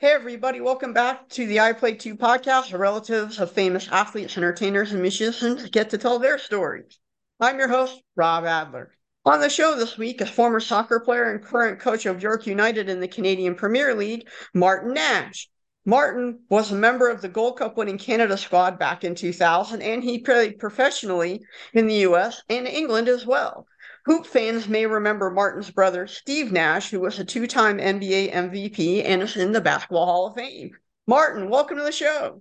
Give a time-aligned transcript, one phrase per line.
[0.00, 4.36] Hey, everybody, welcome back to the I Played Too podcast, where relatives of famous athletes,
[4.36, 7.00] entertainers, and musicians get to tell their stories.
[7.40, 8.92] I'm your host, Rob Adler.
[9.24, 12.88] On the show this week is former soccer player and current coach of York United
[12.88, 15.48] in the Canadian Premier League, Martin Nash.
[15.84, 20.04] Martin was a member of the Gold Cup winning Canada squad back in 2000, and
[20.04, 21.40] he played professionally
[21.72, 23.66] in the US and England as well.
[24.08, 29.04] Hoop fans may remember Martin's brother, Steve Nash, who was a two time NBA MVP
[29.04, 30.70] and is in the Basketball Hall of Fame.
[31.06, 32.40] Martin, welcome to the show.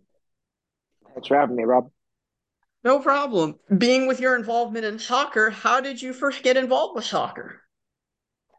[1.13, 1.91] Thanks for having me, Rob.
[2.85, 3.55] No problem.
[3.77, 7.59] Being with your involvement in soccer, how did you first get involved with soccer?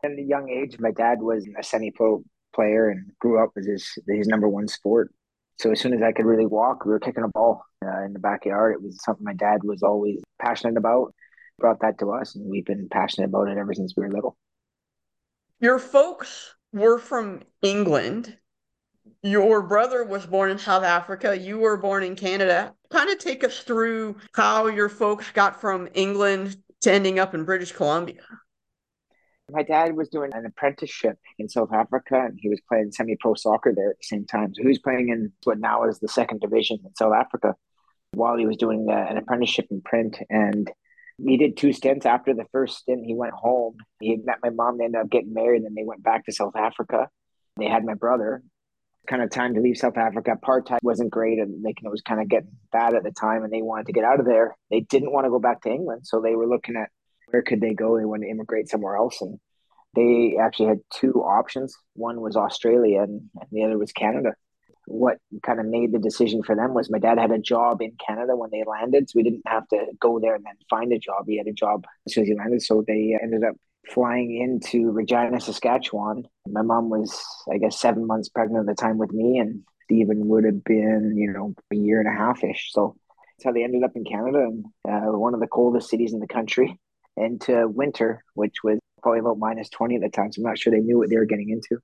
[0.05, 2.23] At a young age, my dad was a semi pro
[2.55, 5.15] player and grew up as his, his number one sport.
[5.59, 8.13] So as soon as I could really walk, we were kicking a ball uh, in
[8.13, 8.75] the backyard.
[8.75, 11.15] It was something my dad was always passionate about
[11.59, 14.37] brought that to us, and we've been passionate about it ever since we were little.
[15.61, 18.37] Your folks were from England.
[19.23, 21.37] Your brother was born in South Africa.
[21.37, 22.75] You were born in Canada.
[22.91, 27.45] Kind of take us through how your folks got from England to ending up in
[27.45, 28.21] British Columbia.
[29.51, 33.35] My dad was doing an apprenticeship in South Africa and he was playing semi pro
[33.35, 34.55] soccer there at the same time.
[34.55, 37.57] So he was playing in what now is the second division in South Africa
[38.13, 40.19] while he was doing uh, an apprenticeship in print.
[40.29, 40.71] And
[41.25, 42.07] he did two stints.
[42.07, 43.77] After the first stint, he went home.
[44.01, 44.79] He met my mom.
[44.79, 47.09] They ended up getting married, and they went back to South Africa.
[47.57, 48.43] They had my brother.
[49.09, 50.37] Kind of time to leave South Africa.
[50.37, 53.53] Apartheid wasn't great, and like it was kind of getting bad at the time, and
[53.53, 54.57] they wanted to get out of there.
[54.71, 56.91] They didn't want to go back to England, so they were looking at
[57.31, 57.99] where could they go.
[57.99, 59.41] They wanted to immigrate somewhere else, and
[59.97, 61.75] they actually had two options.
[61.95, 64.35] One was Australia, and the other was Canada
[64.89, 67.93] what kind of made the decision for them was my dad had a job in
[68.05, 70.99] Canada when they landed, so we didn't have to go there and then find a
[70.99, 71.25] job.
[71.27, 73.55] He had a job as soon as he landed, so they ended up
[73.87, 76.25] flying into Regina, Saskatchewan.
[76.49, 77.23] My mom was,
[77.53, 81.15] I guess, seven months pregnant at the time with me, and Stephen would have been,
[81.17, 82.71] you know, a year and a half ish.
[82.73, 82.97] So
[83.37, 86.21] that's how they ended up in Canada, and uh, one of the coldest cities in
[86.21, 86.79] the country,
[87.17, 90.33] into winter, which was probably about minus 20 at the time.
[90.33, 91.83] So I'm not sure they knew what they were getting into.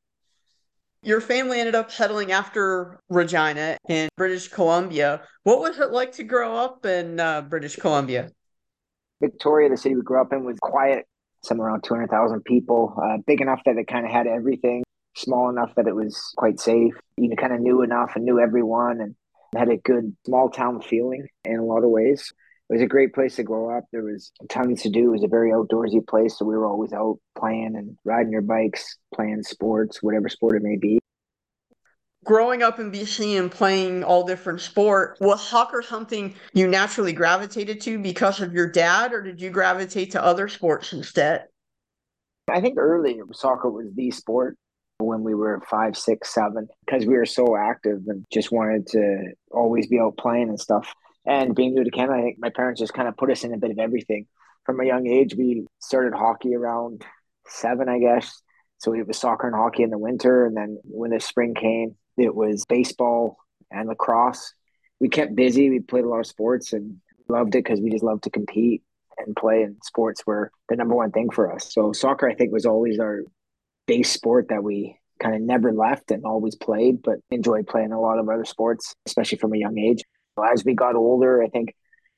[1.05, 5.21] Your family ended up settling after Regina in British Columbia.
[5.43, 8.31] What was it like to grow up in uh, British Columbia?
[9.21, 11.07] Victoria, the city we grew up in, was quiet,
[11.43, 14.83] somewhere around 200,000 people, uh, big enough that it kind of had everything,
[15.15, 16.95] small enough that it was quite safe.
[17.19, 19.15] You kind of knew enough and knew everyone and
[19.55, 22.33] had a good small town feeling in a lot of ways
[22.71, 23.85] it was a great place to grow up.
[23.93, 25.11] There was tons to do.
[25.11, 28.43] It was a very outdoorsy place, so we were always out playing and riding your
[28.43, 30.99] bikes, playing sports, whatever sport it may be.
[32.25, 37.83] Growing up in BC and playing all different sport, was soccer something you naturally gravitated
[37.83, 41.45] to because of your dad, or did you gravitate to other sports instead?
[42.51, 44.57] I think early soccer was the sport
[44.99, 49.33] when we were five, six, seven, because we were so active and just wanted to
[49.51, 50.95] always be out playing and stuff.
[51.27, 53.55] And being new to Canada, I think my parents just kind of put us in
[53.55, 54.27] a bit of everything.
[54.67, 57.05] From a young age, we started hockey around
[57.47, 58.43] seven, I guess.
[58.79, 60.47] So it was soccer and hockey in the winter.
[60.47, 63.39] And then when the spring came, it was baseball
[63.71, 64.53] and lacrosse.
[65.01, 65.71] We kept busy.
[65.71, 66.99] We played a lot of sports and
[67.29, 68.83] loved it because we just loved to compete
[69.19, 69.63] and play.
[69.63, 71.73] And sports were the number one thing for us.
[71.73, 73.23] So soccer, I think, was always our
[73.87, 78.01] base sport that we kind of never left and always played, but enjoyed playing a
[78.01, 80.03] lot of other sports, especially from a young age.
[80.43, 81.75] As we got older, I think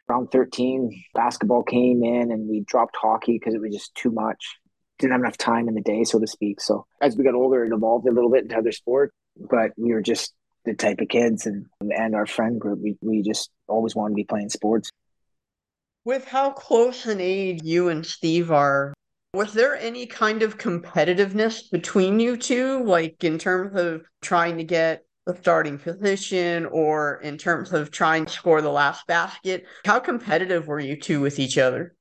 [0.09, 4.57] around 13, basketball came in and we dropped hockey because it was just too much.
[4.99, 6.61] Didn't have enough time in the day, so to speak.
[6.61, 9.93] So as we got older, it evolved a little bit into other sport, but we
[9.93, 10.33] were just
[10.65, 12.81] the type of kids and and our friend group.
[12.83, 14.91] We we just always wanted to be playing sports.
[16.05, 18.95] With how close an age you and Steve are,
[19.35, 24.65] was there any kind of competitiveness between you two, like in terms of trying to
[24.65, 29.67] get the starting position or in terms of trying to score the last basket.
[29.85, 31.95] How competitive were you two with each other?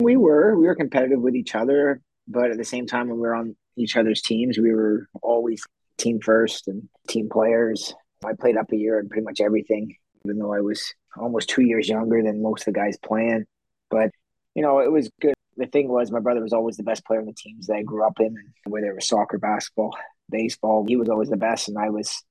[0.00, 0.58] We were.
[0.58, 3.54] We were competitive with each other, but at the same time, when we were on
[3.76, 5.62] each other's teams, we were always
[5.98, 7.94] team first and team players.
[8.24, 10.82] I played up a year in pretty much everything, even though I was
[11.16, 13.44] almost two years younger than most of the guys playing.
[13.90, 14.10] But,
[14.54, 15.34] you know, it was good.
[15.58, 17.82] The thing was, my brother was always the best player in the teams that I
[17.82, 18.34] grew up in,
[18.64, 19.94] whether it was soccer, basketball
[20.32, 22.24] baseball, he was always the best, and I was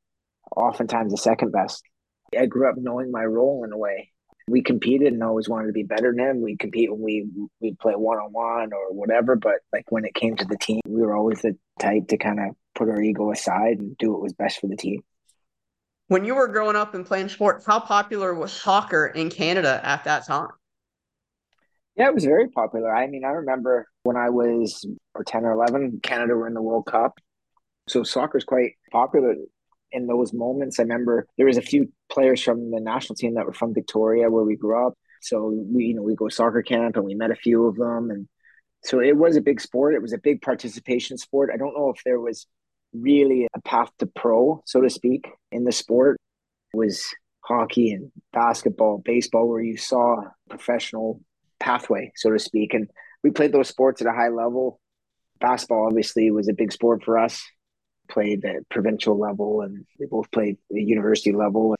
[0.55, 1.83] oftentimes the second best.
[2.37, 4.11] I grew up knowing my role in a way.
[4.47, 6.41] We competed and always wanted to be better than him.
[6.41, 7.27] We compete when we
[7.59, 10.81] we play one on one or whatever, but like when it came to the team,
[10.87, 14.21] we were always the type to kind of put our ego aside and do what
[14.21, 15.01] was best for the team.
[16.07, 20.03] When you were growing up and playing sports, how popular was soccer in Canada at
[20.03, 20.49] that time?
[21.95, 22.93] Yeah, it was very popular.
[22.93, 26.61] I mean, I remember when I was or 10 or 11, Canada were in the
[26.61, 27.13] World Cup
[27.87, 29.35] so soccer is quite popular.
[29.91, 30.79] In those moments.
[30.79, 34.29] I remember there was a few players from the national team that were from Victoria
[34.29, 34.97] where we grew up.
[35.21, 38.09] So we, you know, we go soccer camp and we met a few of them.
[38.09, 38.27] And
[38.83, 39.93] so it was a big sport.
[39.93, 41.51] It was a big participation sport.
[41.53, 42.47] I don't know if there was
[42.93, 46.19] really a path to pro, so to speak, in the sport.
[46.73, 47.05] It was
[47.41, 51.21] hockey and basketball, baseball, where you saw professional
[51.59, 52.73] pathway, so to speak.
[52.73, 52.89] And
[53.23, 54.79] we played those sports at a high level.
[55.39, 57.43] Basketball obviously was a big sport for us.
[58.11, 61.75] Played at provincial level, and we both played the university level.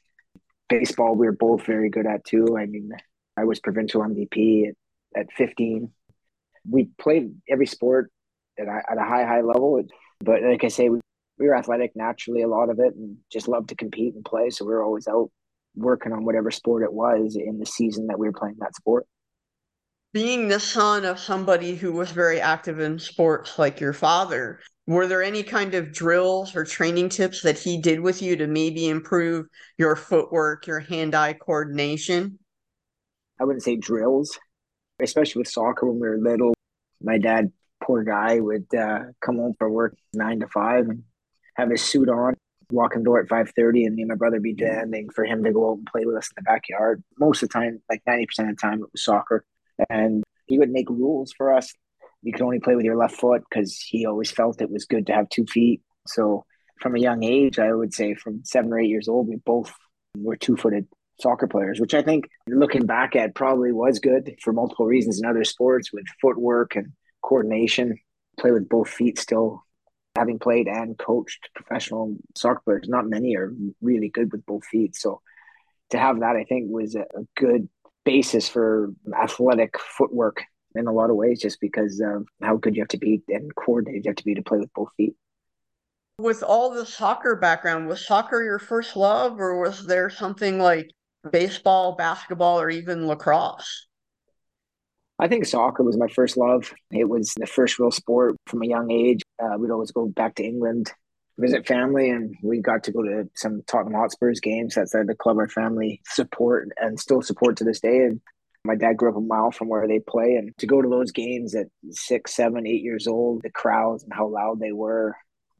[0.68, 2.56] Baseball, we were both very good at too.
[2.56, 2.90] I mean,
[3.36, 4.74] I was provincial MVP at,
[5.14, 5.90] at 15.
[6.68, 8.10] We played every sport
[8.58, 9.82] at a, at a high, high level.
[10.20, 11.00] But like I say, we,
[11.38, 14.48] we were athletic naturally, a lot of it, and just loved to compete and play.
[14.48, 15.30] So we were always out
[15.74, 19.06] working on whatever sport it was in the season that we were playing that sport
[20.12, 25.06] being the son of somebody who was very active in sports like your father, were
[25.06, 28.88] there any kind of drills or training tips that he did with you to maybe
[28.88, 29.46] improve
[29.78, 32.38] your footwork, your hand eye coordination?
[33.40, 34.38] I wouldn't say drills,
[35.00, 36.54] especially with soccer when we were little.
[37.02, 37.52] My dad,
[37.82, 41.02] poor guy, would uh, come home from work nine to five and
[41.56, 42.34] have his suit on,
[42.70, 45.24] walk in the door at five thirty, and me and my brother be demanding for
[45.24, 47.02] him to go out and play with us in the backyard.
[47.18, 49.44] Most of the time, like ninety percent of the time, it was soccer
[49.88, 51.72] and he would make rules for us.
[52.22, 55.06] You could only play with your left foot because he always felt it was good
[55.06, 55.82] to have two feet.
[56.06, 56.44] So
[56.80, 59.72] from a young age, I would say from seven or eight years old, we both
[60.16, 60.86] were two footed
[61.20, 65.28] soccer players, which I think looking back at probably was good for multiple reasons in
[65.28, 66.92] other sports with footwork and
[67.22, 67.98] coordination.
[68.38, 69.62] Play with both feet still.
[70.16, 74.94] Having played and coached professional soccer players, not many are really good with both feet.
[74.94, 75.22] So
[75.90, 77.68] to have that, I think, was a good
[78.04, 80.42] basis for athletic footwork
[80.74, 83.54] in a lot of ways, just because of how good you have to be and
[83.54, 85.14] coordinated you have to be to play with both feet.
[86.18, 90.90] With all the soccer background, was soccer your first love, or was there something like
[91.30, 93.86] baseball, basketball, or even lacrosse?
[95.18, 96.72] I think soccer was my first love.
[96.90, 99.22] It was the first real sport from a young age.
[99.42, 100.92] Uh, we'd always go back to England
[101.38, 104.74] visit family and we got to go to some Tottenham Hotspurs games.
[104.74, 107.98] That's the club our family support and still support to this day.
[108.04, 108.20] And
[108.64, 110.36] my dad grew up a mile from where they play.
[110.36, 114.12] And to go to those games at six, seven, eight years old, the crowds and
[114.12, 115.16] how loud they were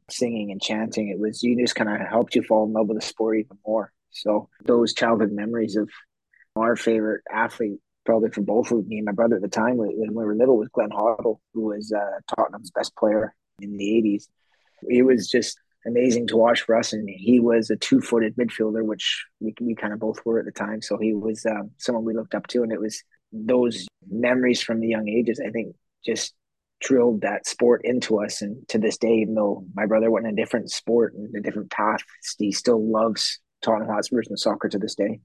[0.09, 2.99] singing and chanting, it was, you just kind of helped you fall in love with
[2.99, 3.91] the sport even more.
[4.11, 5.89] So those childhood memories of
[6.55, 9.89] our favorite athlete, probably for both of me and my brother at the time when
[9.97, 14.27] we were little, was Glenn Hoddle, who was uh, Tottenham's best player in the 80s.
[14.87, 16.93] He was just amazing to watch for us.
[16.93, 20.45] And he was a two footed midfielder, which we, we kind of both were at
[20.45, 20.81] the time.
[20.81, 22.63] So he was um, someone we looked up to.
[22.63, 25.75] And it was those memories from the young ages, I think,
[26.05, 26.33] just
[26.81, 28.41] drilled that sport into us.
[28.41, 31.41] And to this day, even though my brother went in a different sport and a
[31.41, 32.01] different path,
[32.37, 35.21] he still loves Tottenham Hotspurs and soccer to this day.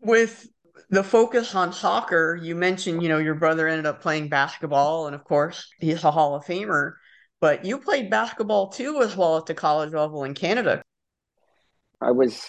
[0.00, 0.48] With
[0.90, 5.14] the focus on soccer, you mentioned, you know, your brother ended up playing basketball, and
[5.14, 6.94] of course, he's a Hall of Famer
[7.40, 10.82] but you played basketball too as well at the college level in Canada.
[12.00, 12.44] I was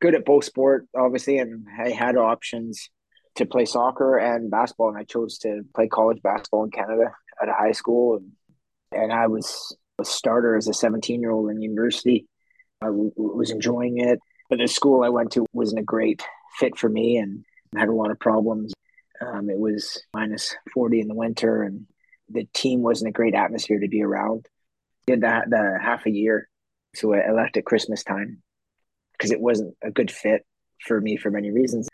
[0.00, 2.90] good at both sport, obviously, and I had options
[3.36, 7.48] to play soccer and basketball, and I chose to play college basketball in Canada at
[7.48, 8.32] a high school, and,
[8.92, 12.26] and I was a starter as a 17 year old in university.
[12.82, 14.18] I was enjoying it,
[14.50, 16.22] but the school I went to wasn't a great
[16.58, 17.44] fit for me, and
[17.74, 18.72] had a lot of problems.
[19.20, 21.86] Um, it was minus 40 in the winter, and
[22.28, 24.46] the team wasn't a great atmosphere to be around.
[25.06, 26.48] Did that the half a year,
[26.94, 28.42] so I left at Christmas time
[29.12, 30.44] because it wasn't a good fit
[30.84, 31.88] for me for many reasons.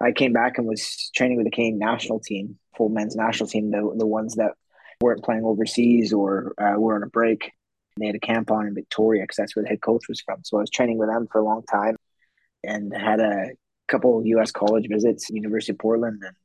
[0.00, 3.70] I came back and was training with the Canadian national team, full men's national team,
[3.70, 4.52] the the ones that
[5.00, 7.52] weren't playing overseas or uh, were on a break.
[7.98, 10.40] They had a camp on in Victoria because that's where the head coach was from.
[10.44, 11.96] So I was training with them for a long time,
[12.64, 13.50] and had a
[13.88, 14.52] couple U.S.
[14.52, 16.36] college visits, University of Portland and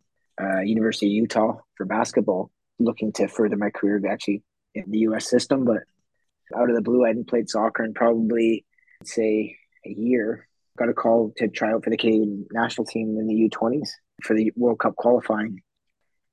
[0.41, 2.51] uh, University of Utah for basketball
[2.83, 5.29] looking to further my career actually in the U.S.
[5.29, 5.65] system.
[5.65, 5.79] But
[6.55, 8.65] out of the blue, I hadn't played soccer in probably
[9.03, 10.47] say a year.
[10.77, 13.89] Got a call to try out for the Canadian national team in the U20s
[14.23, 15.61] for the World Cup qualifying.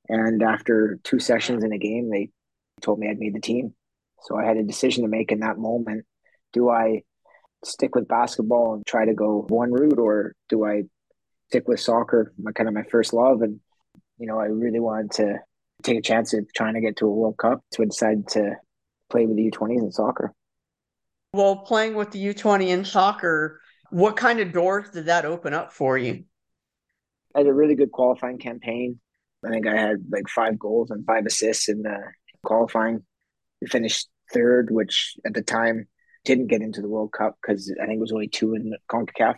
[0.08, 2.30] And after two sessions in a game, they
[2.80, 3.74] told me I'd made the team.
[4.22, 6.06] So I had a decision to make in that moment.
[6.52, 7.02] Do I
[7.64, 10.84] stick with basketball and try to go one route, or do I
[11.48, 13.42] stick with soccer, my kind of my first love?
[13.42, 13.60] And
[14.18, 15.40] you know, I really wanted to
[15.82, 17.62] take a chance at trying to get to a World Cup.
[17.72, 18.56] So I decided to
[19.10, 20.32] play with the U20s in soccer.
[21.32, 25.72] Well, playing with the U20 in soccer, what kind of doors did that open up
[25.72, 26.24] for you?
[27.34, 29.00] I had a really good qualifying campaign.
[29.44, 31.98] I think I had like five goals and five assists in the
[32.42, 33.04] qualifying.
[33.60, 35.86] We finished third, which at the time
[36.24, 39.36] didn't get into the World Cup because I think it was only two in CONCACAF.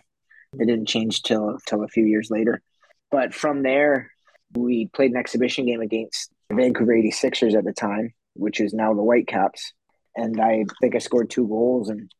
[0.54, 2.62] It didn't change till till a few years later.
[3.10, 4.10] But from there,
[4.54, 8.94] we played an exhibition game against the Vancouver 86ers at the time, which is now
[8.94, 9.72] the Whitecaps.
[10.16, 12.10] And I think I scored two goals and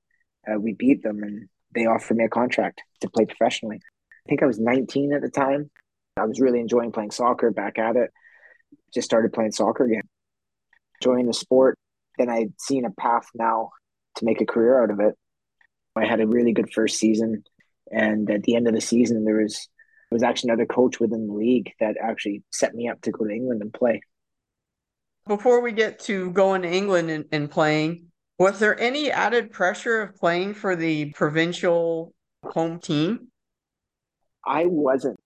[0.49, 3.81] uh, we beat them and they offered me a contract to play professionally.
[4.27, 5.71] I think I was 19 at the time.
[6.17, 8.11] I was really enjoying playing soccer, back at it.
[8.93, 10.03] Just started playing soccer again.
[11.01, 11.79] Enjoying the sport.
[12.19, 13.71] Then I'd seen a path now
[14.17, 15.17] to make a career out of it.
[15.97, 17.45] I had a really good first season.
[17.91, 19.69] And at the end of the season, there was
[20.11, 23.33] was actually another coach within the league that actually set me up to go to
[23.33, 24.01] England and play.
[25.27, 28.07] Before we get to going to England and, and playing,
[28.39, 33.29] was there any added pressure of playing for the provincial home team?
[34.45, 35.19] I wasn't.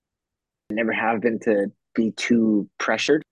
[0.69, 3.23] I never have been to be too pressured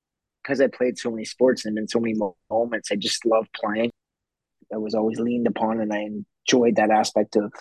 [0.41, 2.15] because I played so many sports and in so many
[2.49, 2.91] moments.
[2.91, 3.91] I just love playing.
[4.73, 6.07] I was always leaned upon, and I
[6.47, 7.51] enjoyed that aspect of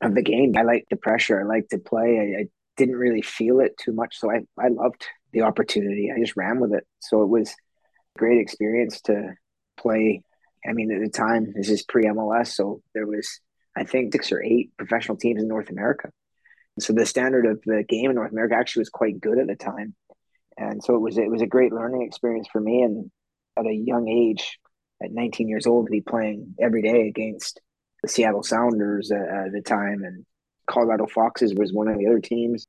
[0.00, 0.54] of the game.
[0.56, 1.40] I like the pressure.
[1.40, 2.18] I like to play.
[2.18, 2.46] I, I
[2.80, 6.10] didn't really feel it too much, so I I loved the opportunity.
[6.10, 6.84] I just ran with it.
[7.00, 9.34] So it was a great experience to
[9.76, 10.22] play.
[10.66, 13.40] I mean, at the time, this is pre MLS, so there was
[13.76, 16.10] I think six or eight professional teams in North America.
[16.78, 19.56] So the standard of the game in North America actually was quite good at the
[19.56, 19.94] time,
[20.56, 22.82] and so it was it was a great learning experience for me.
[22.82, 23.10] And
[23.58, 24.58] at a young age,
[25.02, 27.60] at 19 years old, to be playing every day against
[28.02, 30.24] the Seattle Sounders at the time, and
[30.70, 32.66] Colorado Foxes was one of the other teams.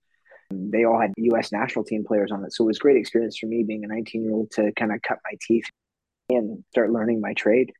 [0.50, 1.52] They all had U.S.
[1.52, 3.88] national team players on it, so it was a great experience for me being a
[3.88, 5.66] 19 year old to kind of cut my teeth
[6.30, 7.72] and start learning my trade.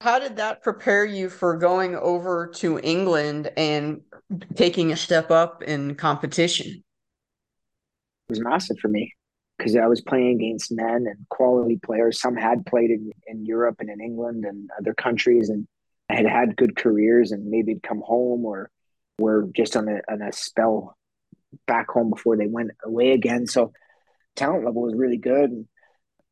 [0.00, 4.00] How did that prepare you for going over to England and
[4.56, 6.82] taking a step up in competition?
[8.28, 9.12] It was massive for me
[9.56, 12.20] because I was playing against men and quality players.
[12.20, 15.68] Some had played in, in Europe and in England and other countries and
[16.08, 18.70] had had good careers and maybe come home or
[19.22, 20.96] were just on a, on a spell
[21.66, 23.46] back home before they went away again.
[23.46, 23.72] So
[24.36, 25.50] talent level was really good.
[25.50, 25.68] And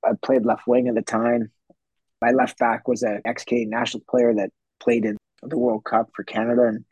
[0.05, 1.51] I played left wing at the time
[2.21, 6.23] my left back was an Canadian national player that played in the World Cup for
[6.23, 6.85] Canada, and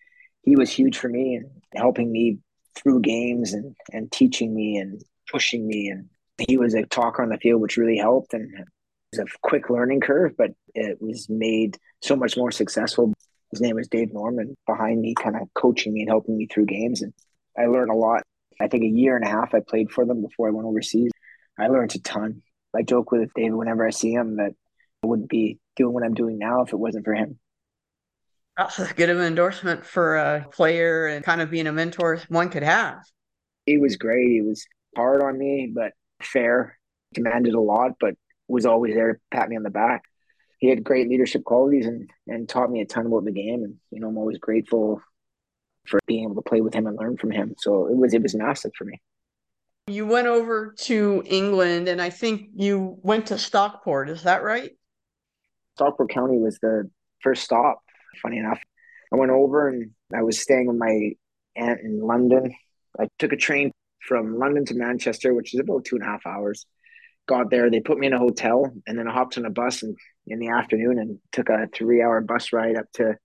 [0.43, 2.39] he was huge for me and helping me
[2.75, 5.89] through games and and teaching me and pushing me.
[5.89, 6.09] And
[6.47, 8.33] he was a talker on the field, which really helped.
[8.33, 8.67] And it
[9.13, 13.13] was a quick learning curve, but it was made so much more successful.
[13.51, 16.67] His name was Dave Norman behind me, kind of coaching me and helping me through
[16.67, 17.03] games.
[17.03, 17.13] And
[17.57, 18.23] I learned a lot.
[18.61, 21.11] I think a year and a half I played for them before I went overseas.
[21.59, 22.43] I learned a ton.
[22.77, 24.53] I joke with David whenever I see him that
[25.03, 27.39] I wouldn't be doing what I'm doing now if it wasn't for him.
[28.57, 32.21] That's as good of an endorsement for a player and kind of being a mentor
[32.29, 33.05] one could have.
[33.67, 34.29] He was great.
[34.29, 36.77] He was hard on me, but fair,
[37.15, 38.15] demanded a lot, but
[38.49, 40.03] was always there to pat me on the back.
[40.59, 43.63] He had great leadership qualities and, and taught me a ton about the game.
[43.65, 45.01] And, you know, I'm always grateful
[45.87, 47.55] for being able to play with him and learn from him.
[47.59, 49.01] So it was it was massive for me.
[49.87, 54.73] You went over to England and I think you went to Stockport, is that right?
[55.77, 56.91] Stockport County was the
[57.23, 57.79] first stop.
[58.21, 58.61] Funny enough,
[59.13, 61.13] I went over and I was staying with my
[61.57, 62.55] aunt in London.
[62.99, 66.27] I took a train from London to Manchester, which is about two and a half
[66.27, 66.67] hours.
[67.27, 69.83] Got there, they put me in a hotel, and then I hopped on a bus
[69.83, 69.97] and,
[70.31, 73.17] in the afternoon and took a three-hour bus ride up to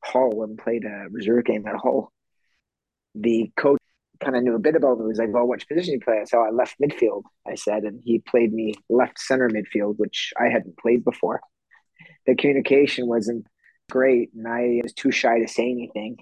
[0.00, 2.12] Hull and played a reserve game at Hull.
[3.14, 3.78] The coach
[4.22, 5.04] kind of knew a bit about me.
[5.04, 7.22] He was like, "Well, which position you play?" So I oh, left midfield.
[7.46, 11.40] I said, and he played me left center midfield, which I hadn't played before
[12.26, 13.46] the communication wasn't
[13.90, 16.18] great, and I was too shy to say anything.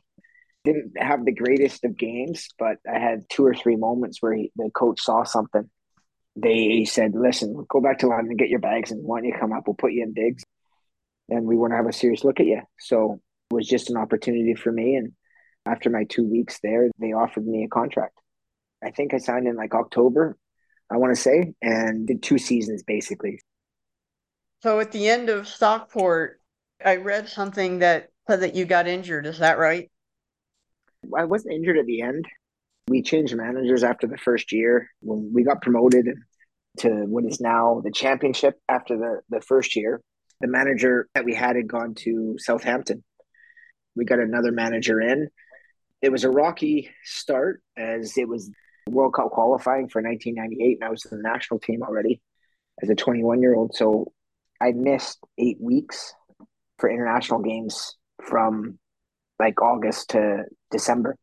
[0.65, 4.53] Didn't have the greatest of games, but I had two or three moments where he,
[4.57, 5.71] the coach saw something.
[6.37, 9.53] They said, "Listen, go back to London, get your bags, and why don't you come
[9.53, 9.67] up?
[9.67, 10.45] We'll put you in digs,
[11.29, 13.21] and we want to have a serious look at you." So
[13.51, 14.95] it was just an opportunity for me.
[14.97, 15.13] And
[15.67, 18.19] after my two weeks there, they offered me a contract.
[18.83, 20.37] I think I signed in like October,
[20.91, 23.41] I want to say, and did two seasons basically.
[24.63, 26.41] So at the end of Stockport,
[26.85, 29.27] I read something that said that you got injured.
[29.27, 29.91] Is that right?
[31.17, 32.27] I wasn't injured at the end.
[32.91, 36.09] We changed managers after the first year when we got promoted
[36.79, 40.01] to what is now the championship after the, the first year.
[40.41, 43.05] The manager that we had had gone to Southampton.
[43.95, 45.29] We got another manager in.
[46.03, 48.51] It was a rocky start as it was
[48.89, 52.21] World Cup qualifying for 1998, and I was in the national team already
[52.83, 53.73] as a 21 year old.
[53.77, 54.11] So
[54.61, 56.13] I missed eight weeks
[56.79, 58.81] for international games from
[59.39, 60.43] like August to
[60.73, 61.17] December.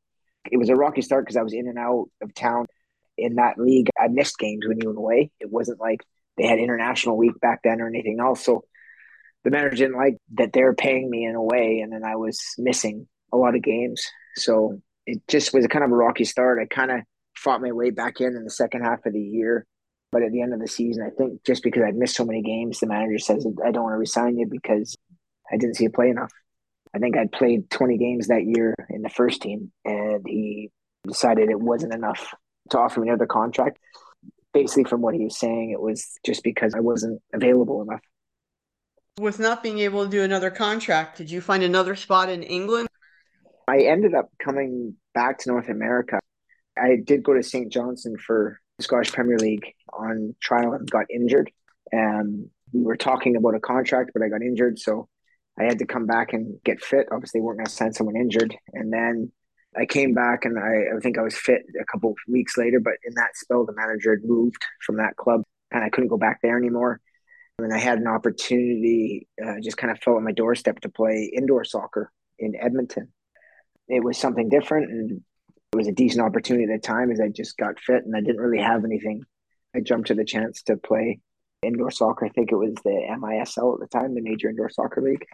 [0.52, 2.66] It was a rocky start because I was in and out of town
[3.18, 3.90] in that league.
[4.00, 5.32] I missed games when you were away.
[5.40, 6.04] It wasn't like
[6.38, 8.44] they had international week back then or anything else.
[8.44, 8.64] So
[9.44, 12.16] the manager didn't like that they were paying me in a way, and then I
[12.16, 14.06] was missing a lot of games.
[14.36, 16.60] So it just was kind of a rocky start.
[16.62, 17.02] I kind of
[17.36, 19.66] fought my way back in in the second half of the year.
[20.12, 22.42] But at the end of the season, I think just because I'd missed so many
[22.42, 24.96] games, the manager says, I don't want to resign you because
[25.52, 26.32] I didn't see you play enough.
[26.98, 30.72] I think I'd played 20 games that year in the first team, and he
[31.06, 32.34] decided it wasn't enough
[32.72, 33.78] to offer me another contract.
[34.52, 38.02] Basically, from what he was saying, it was just because I wasn't available enough.
[39.20, 42.88] With not being able to do another contract, did you find another spot in England?
[43.68, 46.20] I ended up coming back to North America.
[46.76, 47.72] I did go to St.
[47.72, 51.52] Johnstone for the Scottish Premier League on trial and got injured.
[51.92, 54.80] And we were talking about a contract, but I got injured.
[54.80, 55.08] So
[55.60, 57.08] I had to come back and get fit.
[57.12, 58.56] Obviously, weren't going to send someone injured.
[58.74, 59.32] And then
[59.76, 62.80] I came back and I, I think I was fit a couple weeks later.
[62.80, 66.18] But in that spell, the manager had moved from that club and I couldn't go
[66.18, 67.02] back there anymore.
[67.60, 71.32] And I had an opportunity, uh, just kind of fell on my doorstep to play
[71.36, 73.12] indoor soccer in Edmonton.
[73.88, 75.24] It was something different and
[75.74, 78.22] it was a decent opportunity at the time as I just got fit and I
[78.22, 79.24] didn't really have anything.
[79.76, 81.20] I jumped to the chance to play
[81.64, 82.26] indoor soccer.
[82.26, 85.26] I think it was the MISL at the time, the Major Indoor Soccer League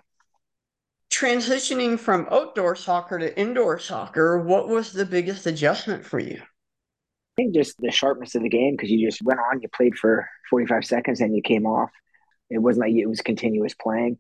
[1.13, 6.39] transitioning from outdoor soccer to indoor soccer, what was the biggest adjustment for you?
[6.41, 9.95] I think just the sharpness of the game because you just went on, you played
[9.95, 11.91] for 45 seconds and you came off.
[12.49, 14.17] It wasn't like it was continuous playing.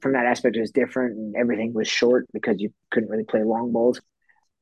[0.00, 3.42] From that aspect, it was different and everything was short because you couldn't really play
[3.42, 4.00] long balls.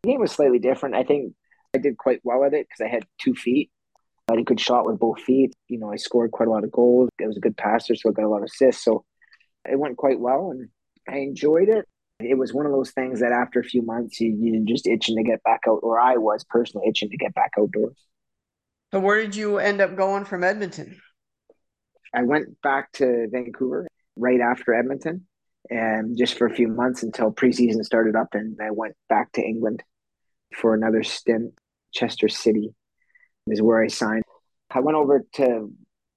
[0.02, 0.94] The game was slightly different.
[0.94, 1.34] I think
[1.74, 3.70] I did quite well at it because I had two feet.
[4.28, 5.52] I had a good shot with both feet.
[5.68, 7.10] You know, I scored quite a lot of goals.
[7.22, 8.82] I was a good passer, so I got a lot of assists.
[8.82, 9.04] So
[9.70, 10.50] it went quite well.
[10.50, 10.68] And
[11.08, 11.86] I enjoyed it.
[12.18, 15.16] It was one of those things that after a few months, you, you just itching
[15.16, 17.96] to get back out, or I was personally itching to get back outdoors.
[18.92, 20.98] So, where did you end up going from Edmonton?
[22.14, 23.86] I went back to Vancouver
[24.16, 25.26] right after Edmonton,
[25.68, 29.42] and just for a few months until preseason started up, and I went back to
[29.42, 29.82] England
[30.54, 31.52] for another stint.
[31.92, 32.74] Chester City
[33.46, 34.24] is where I signed.
[34.70, 35.70] I went over to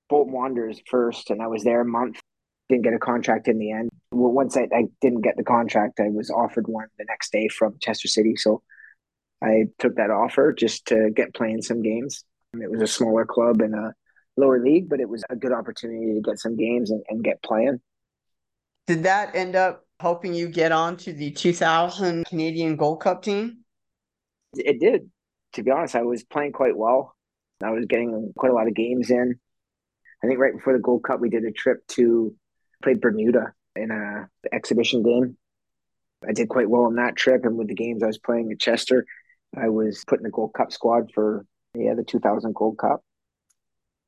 [0.09, 2.19] Bolton Wanderers first, and I was there a month
[2.69, 3.88] didn't get a contract in the end.
[4.19, 7.77] Once I, I didn't get the contract, I was offered one the next day from
[7.81, 8.35] Chester City.
[8.35, 8.61] So
[9.41, 12.23] I took that offer just to get playing some games.
[12.53, 13.93] It was a smaller club in a
[14.37, 17.41] lower league, but it was a good opportunity to get some games and, and get
[17.43, 17.79] playing.
[18.87, 23.59] Did that end up helping you get on to the 2000 Canadian Gold Cup team?
[24.55, 25.09] It did.
[25.53, 27.15] To be honest, I was playing quite well.
[27.63, 29.39] I was getting quite a lot of games in.
[30.23, 32.35] I think right before the Gold Cup, we did a trip to
[32.81, 35.37] played Bermuda in uh, a exhibition game.
[36.27, 38.59] I did quite well on that trip, and with the games I was playing at
[38.59, 39.05] Chester,
[39.55, 43.01] I was put in the Gold Cup squad for yeah the 2000 Gold Cup.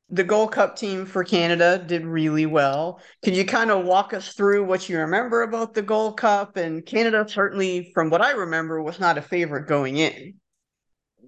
[0.09, 2.99] The Gold Cup team for Canada did really well.
[3.23, 6.57] Could you kind of walk us through what you remember about the Gold Cup?
[6.57, 10.33] And Canada, certainly, from what I remember, was not a favorite going in.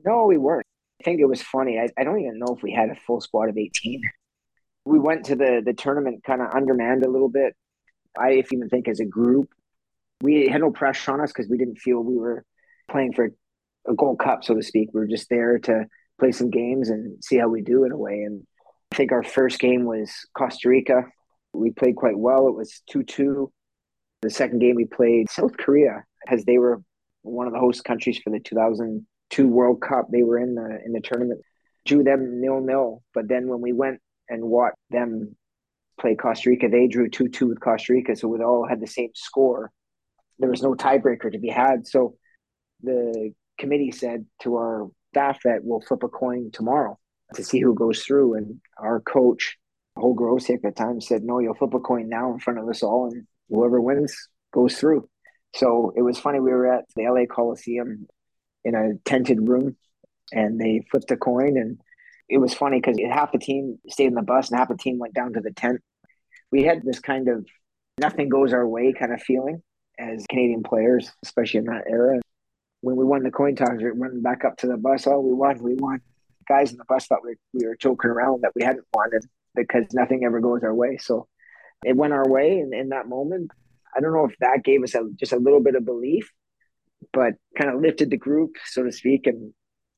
[0.06, 0.67] No, we weren't.
[0.99, 1.79] I think it was funny.
[1.79, 4.01] I, I don't even know if we had a full squad of 18
[4.86, 7.56] we went to the the tournament kind of undermanned a little bit.
[8.19, 9.49] I even think as a group,
[10.21, 12.45] we had no pressure on us because we didn't feel we were
[12.89, 13.30] playing for
[13.88, 14.89] a Gold Cup, so to speak.
[14.93, 15.86] We were just there to
[16.19, 18.21] play some games and see how we do in a way.
[18.21, 18.45] And
[18.91, 21.04] I think our first game was Costa Rica.
[21.54, 22.47] We played quite well.
[22.47, 23.52] It was two two.
[24.21, 26.82] The second game we played South Korea as they were
[27.23, 30.08] one of the host countries for the 2002 World Cup.
[30.10, 31.41] They were in the in the tournament.
[31.86, 33.04] Drew them nil nil.
[33.13, 33.99] But then when we went
[34.30, 35.36] and watched them
[35.99, 36.67] play Costa Rica.
[36.69, 39.71] They drew 2 2 with Costa Rica, so we all had the same score.
[40.39, 41.88] There was no tiebreaker to be had.
[41.88, 42.15] So
[42.82, 46.97] the committee said to our staff that we'll flip a coin tomorrow
[47.36, 48.36] to see who goes through.
[48.36, 49.58] And our coach,
[49.97, 52.67] Holger Osieck at the time, said, No, you'll flip a coin now in front of
[52.67, 54.15] us all, and whoever wins
[54.53, 55.08] goes through.
[55.56, 56.39] So it was funny.
[56.39, 58.08] We were at the LA Coliseum
[58.63, 59.75] in a tented room,
[60.32, 61.79] and they flipped a coin, and
[62.29, 64.99] it was funny because half the team stayed in the bus and half the team
[64.99, 65.81] went down to the tent.
[66.51, 67.45] We had this kind of
[67.99, 69.62] nothing goes our way kind of feeling
[69.99, 72.19] as Canadian players, especially in that era.
[72.81, 75.07] When we won the coin toss, we went back up to the bus.
[75.07, 76.01] Oh, we won, we won.
[76.47, 79.25] Guys in the bus thought we, we were joking around that we hadn't won it
[79.55, 80.97] because nothing ever goes our way.
[80.97, 81.27] So
[81.86, 82.59] it went our way.
[82.59, 83.51] And in that moment,
[83.95, 86.29] I don't know if that gave us a, just a little bit of belief,
[87.13, 89.27] but kind of lifted the group, so to speak.
[89.27, 89.53] And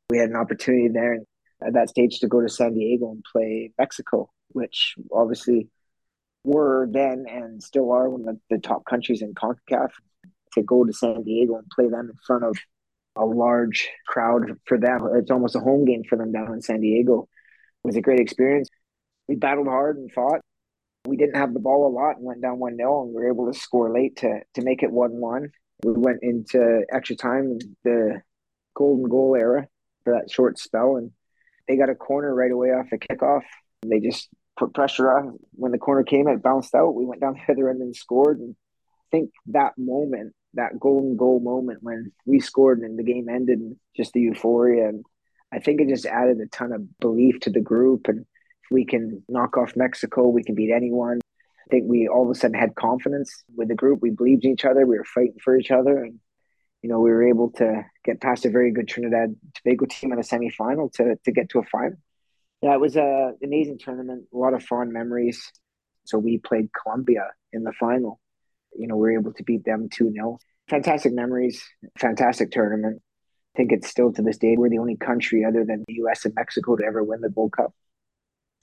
[0.09, 1.13] we had an opportunity there.
[1.13, 1.25] And
[1.65, 5.69] at that stage to go to San Diego and play Mexico, which obviously
[6.43, 9.89] were then and still are one of the top countries in CONCACAF.
[10.54, 12.58] To go to San Diego and play them in front of
[13.17, 16.80] a large crowd for them, it's almost a home game for them down in San
[16.80, 17.28] Diego.
[17.84, 18.69] It was a great experience.
[19.28, 20.39] We battled hard and fought.
[21.06, 23.30] We didn't have the ball a lot and went down 1 0, and we were
[23.30, 25.49] able to score late to, to make it 1 1.
[25.84, 28.21] We went into extra time, the
[28.75, 29.67] golden goal era
[30.04, 31.12] for that short spell, and
[31.67, 33.43] they got a corner right away off the kickoff.
[33.86, 35.38] They just put pressure on.
[35.54, 36.95] When the corner came, it bounced out.
[36.95, 38.39] We went down the other end and scored.
[38.39, 43.30] And I think that moment, that golden goal moment when we scored and the game
[43.30, 44.89] ended, and just the euphoria.
[44.89, 45.06] And
[45.51, 48.08] I think it just added a ton of belief to the group.
[48.08, 51.19] And if we can knock off Mexico, we can beat anyone.
[51.23, 54.01] I think we all of a sudden had confidence with the group.
[54.01, 54.86] We believed in each other.
[54.86, 56.04] We were fighting for each other.
[56.04, 56.19] And,
[56.81, 60.19] you know, we were able to get past a very good Trinidad Tobago team in
[60.19, 61.97] a semifinal to, to get to a final.
[62.61, 64.25] Yeah, it was a amazing tournament.
[64.33, 65.51] A lot of fond memories.
[66.05, 68.19] So we played Colombia in the final.
[68.77, 70.38] You know, we were able to beat them 2 0.
[70.69, 71.63] Fantastic memories,
[71.97, 73.01] fantastic tournament.
[73.55, 76.25] I think it's still to this day, we're the only country other than the US
[76.25, 77.73] and Mexico to ever win the Gold Cup.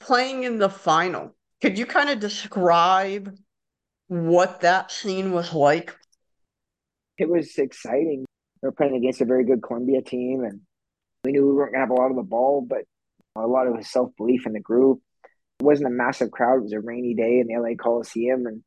[0.01, 3.37] Playing in the final, could you kind of describe
[4.09, 5.96] what that scene was like?
[7.18, 8.25] It was exciting.
[8.62, 10.61] We were playing against a very good Colombia team, and
[11.25, 12.85] we knew we weren't going to have a lot of the ball, but
[13.37, 15.01] a lot of self belief in the group.
[15.61, 16.59] It wasn't a massive crowd.
[16.59, 18.62] It was a rainy day in the LA Coliseum, and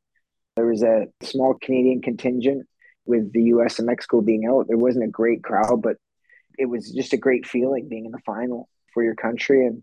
[0.56, 2.66] there was a small Canadian contingent
[3.04, 4.66] with the US and Mexico being out.
[4.68, 5.96] There wasn't a great crowd, but
[6.58, 9.66] it was just a great feeling being in the final for your country.
[9.66, 9.82] And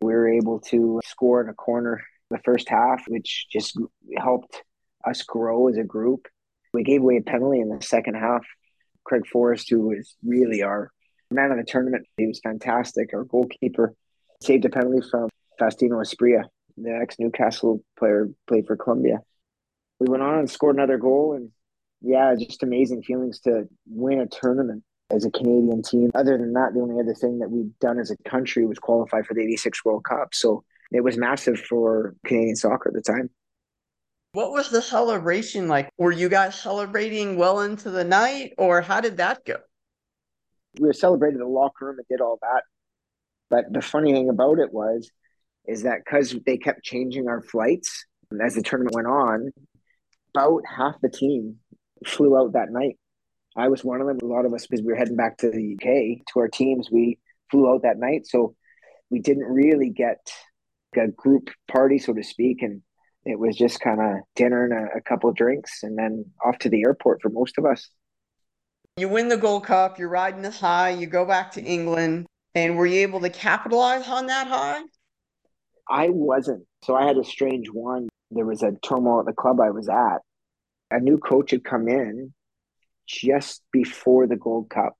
[0.00, 3.78] we were able to score in a corner the first half, which just
[4.16, 4.62] helped
[5.06, 6.26] us grow as a group.
[6.76, 8.44] We gave away a penalty in the second half.
[9.02, 10.90] Craig Forrest, who was really our
[11.30, 13.14] man of the tournament, he was fantastic.
[13.14, 13.94] Our goalkeeper
[14.42, 16.44] saved a penalty from Faustino Asprilla,
[16.76, 19.20] the ex Newcastle player, played for Colombia.
[20.00, 21.50] We went on and scored another goal, and
[22.02, 26.10] yeah, just amazing feelings to win a tournament as a Canadian team.
[26.14, 29.22] Other than that, the only other thing that we'd done as a country was qualify
[29.22, 30.34] for the 86 World Cup.
[30.34, 30.62] So
[30.92, 33.30] it was massive for Canadian soccer at the time.
[34.36, 35.88] What was the celebration like?
[35.96, 39.56] Were you guys celebrating well into the night, or how did that go?
[40.78, 42.64] We were celebrating in the locker room and did all that.
[43.48, 45.10] But the funny thing about it was,
[45.66, 48.04] is that because they kept changing our flights
[48.44, 49.52] as the tournament went on,
[50.34, 51.56] about half the team
[52.04, 52.98] flew out that night.
[53.56, 54.18] I was one of them.
[54.22, 56.90] A lot of us, because we were heading back to the UK to our teams,
[56.90, 57.18] we
[57.50, 58.26] flew out that night.
[58.26, 58.54] So
[59.08, 60.30] we didn't really get
[60.94, 62.60] a group party, so to speak.
[62.60, 62.82] And
[63.26, 66.58] it was just kind of dinner and a, a couple of drinks and then off
[66.58, 67.90] to the airport for most of us.
[68.96, 72.26] You win the Gold Cup, you're riding the high, you go back to England.
[72.54, 74.82] And were you able to capitalize on that high?
[75.90, 76.64] I wasn't.
[76.84, 78.08] So I had a strange one.
[78.30, 80.18] There was a turmoil at the club I was at.
[80.90, 82.32] A new coach had come in
[83.06, 84.94] just before the Gold Cup.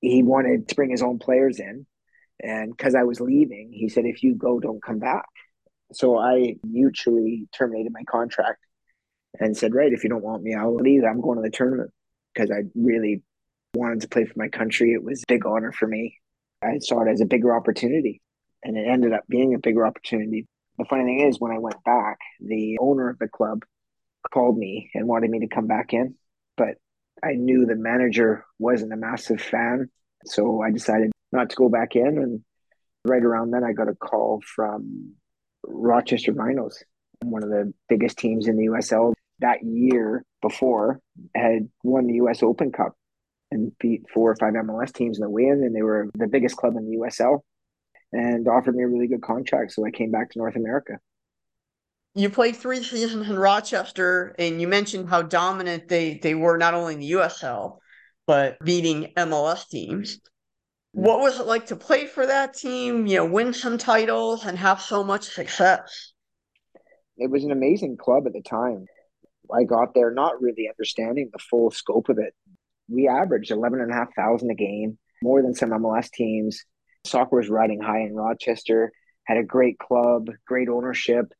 [0.00, 1.86] He wanted to bring his own players in.
[2.42, 5.26] And because I was leaving, he said, if you go, don't come back.
[5.92, 8.60] So I mutually terminated my contract
[9.38, 11.04] and said, right, if you don't want me, I'll leave.
[11.04, 11.90] I'm going to the tournament
[12.34, 13.22] because I really
[13.74, 14.92] wanted to play for my country.
[14.92, 16.18] It was a big honor for me.
[16.62, 18.20] I saw it as a bigger opportunity
[18.62, 20.46] and it ended up being a bigger opportunity.
[20.78, 23.62] The funny thing is, when I went back, the owner of the club
[24.32, 26.14] called me and wanted me to come back in,
[26.56, 26.76] but
[27.22, 29.90] I knew the manager wasn't a massive fan.
[30.24, 32.18] So I decided not to go back in.
[32.18, 32.44] And
[33.04, 35.14] right around then, I got a call from
[35.64, 36.82] Rochester Rhinos,
[37.22, 39.14] one of the biggest teams in the USL.
[39.40, 41.00] That year before,
[41.34, 42.94] had won the US Open Cup
[43.50, 46.56] and beat four or five MLS teams in the win, and they were the biggest
[46.56, 47.40] club in the USL,
[48.12, 49.72] and offered me a really good contract.
[49.72, 50.98] So I came back to North America.
[52.14, 56.74] You played three seasons in Rochester, and you mentioned how dominant they they were not
[56.74, 57.78] only in the USL,
[58.26, 60.20] but beating MLS teams.
[60.96, 61.02] Mm.
[61.02, 63.06] What was it like to play for that team?
[63.06, 66.12] You know, win some titles and have so much success.
[67.16, 68.86] It was an amazing club at the time.
[69.54, 72.34] I got there not really understanding the full scope of it
[72.92, 76.64] we averaged 11,500 a game, more than some MLS teams.
[77.04, 78.92] Soccer was riding high in Rochester,
[79.24, 81.32] had a great club, great ownership.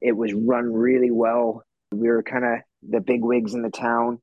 [0.00, 1.62] It was run really well.
[1.92, 4.20] We were kind of the big wigs in the town.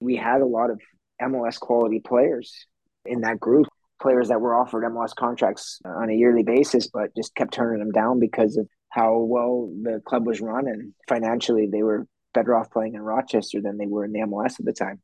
[0.00, 0.80] We had a lot of
[1.20, 2.66] MLS quality players
[3.04, 3.66] in that group,
[4.02, 7.92] players that were offered MLS contracts on a yearly basis, but just kept turning them
[7.92, 10.66] down because of how well the club was run.
[10.66, 14.58] And financially, they were better off playing in Rochester than they were in the MLS
[14.58, 15.00] at the time.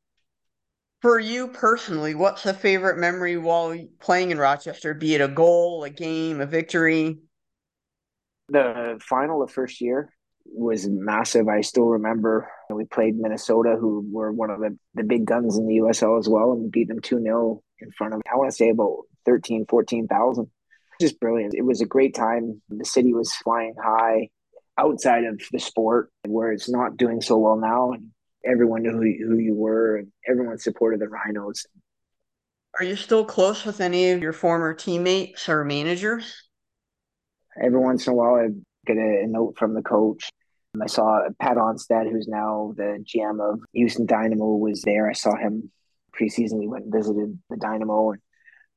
[1.00, 4.94] For you personally, what's a favorite memory while playing in Rochester?
[4.94, 7.18] Be it a goal, a game, a victory?
[8.48, 10.12] The final of first year
[10.44, 11.46] was massive.
[11.46, 15.68] I still remember we played Minnesota, who were one of the, the big guns in
[15.68, 18.50] the USL as well, and we beat them 2 0 in front of, I want
[18.50, 20.50] to say, about 13, 14,000.
[21.00, 21.54] Just brilliant.
[21.54, 22.60] It was a great time.
[22.68, 24.28] The city was flying high.
[24.78, 28.10] outside of the sport where it's not doing so well now and
[28.44, 31.66] everyone knew who, who you were and everyone supported the Rhinos.
[32.78, 36.48] Are you still close with any of your former teammates or managers?
[37.60, 38.48] Every once in a while, I
[38.86, 40.30] get a, a note from the coach.
[40.80, 45.08] I saw Pat Onstad, who's now the GM of Houston Dynamo, was there.
[45.08, 45.72] I saw him
[46.18, 46.58] preseason.
[46.58, 48.20] We went and visited the Dynamo, and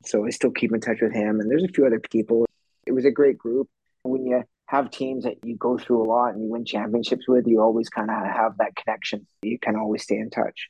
[0.06, 1.40] so I still keep in touch with him.
[1.40, 2.46] And there's a few other people.
[2.86, 3.68] It was a great group.
[4.04, 7.46] When you have teams that you go through a lot and you win championships with,
[7.46, 9.28] you always kind of have that connection.
[9.42, 10.70] You can always stay in touch.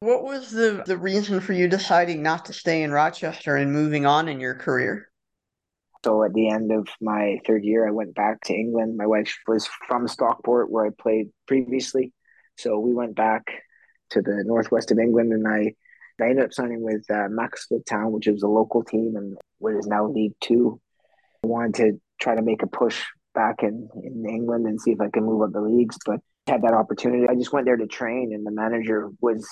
[0.00, 4.06] What was the, the reason for you deciding not to stay in Rochester and moving
[4.06, 5.08] on in your career?
[6.04, 8.96] So at the end of my third year, I went back to England.
[8.96, 12.12] My wife was from Stockport, where I played previously.
[12.56, 13.44] So we went back
[14.10, 15.74] to the northwest of England, and I,
[16.20, 19.74] I ended up signing with uh, Macclesfield Town, which is a local team and what
[19.74, 20.80] is now League Two.
[21.44, 25.00] I wanted to try to make a push back in, in England and see if
[25.00, 25.96] I could move up the leagues.
[26.04, 27.28] But had that opportunity.
[27.28, 29.46] I just went there to train, and the manager was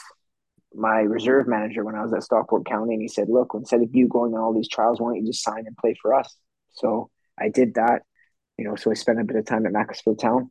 [0.75, 3.95] my reserve manager when I was at Stockport County, and he said, "Look, instead of
[3.95, 6.35] you going on all these trials, why don't you just sign and play for us?"
[6.73, 8.03] So I did that.
[8.59, 10.51] You know, so I spent a bit of time at Macclesfield Town.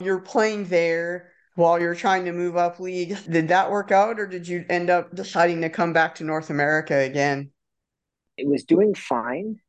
[0.00, 3.22] You're playing there while you're trying to move up leagues.
[3.26, 6.50] Did that work out, or did you end up deciding to come back to North
[6.50, 7.50] America again?
[8.36, 9.60] It was doing fine,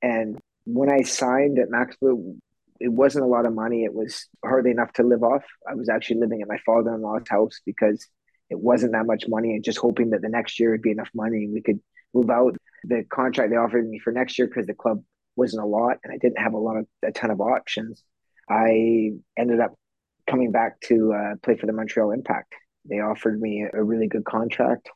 [0.00, 2.36] and when I signed at Maxwell,
[2.78, 3.84] it wasn't a lot of money.
[3.84, 5.42] It was hardly enough to live off.
[5.68, 8.06] I was actually living at my father-in-law's house because
[8.50, 11.10] it wasn't that much money, and just hoping that the next year would be enough
[11.14, 11.80] money and we could
[12.14, 12.56] move out.
[12.84, 15.02] The contract they offered me for next year because the club
[15.34, 18.02] wasn't a lot, and I didn't have a lot of a ton of options.
[18.48, 19.74] I ended up
[20.32, 22.54] coming back to uh, play for the Montreal Impact.
[22.88, 24.88] They offered me a really good contract.